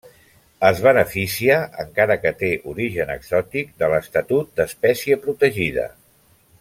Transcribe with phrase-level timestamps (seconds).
[0.67, 5.87] Es beneficia, encara que té origen exòtic, de l'estatut d'espècie protegida.